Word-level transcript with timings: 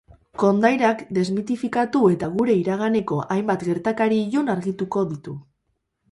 Kondairak 0.41 1.01
desmitifikatu 1.17 2.01
eta 2.13 2.29
gure 2.39 2.55
iraganeko 2.59 3.17
hainbat 3.35 3.65
gertakari 3.67 4.17
ilun 4.31 4.49
argituko 4.55 5.05
ditu. 5.11 5.35